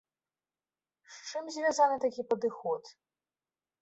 З 1.15 1.21
чым 1.27 1.43
звязаны 1.57 1.97
такі 2.07 2.21
падыход? 2.33 2.83